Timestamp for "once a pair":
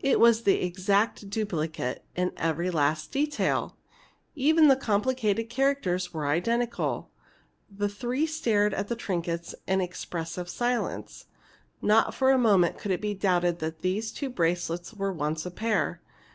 15.10-16.02